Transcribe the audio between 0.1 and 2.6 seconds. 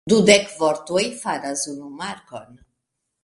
Dudek vortoj faras unu markon.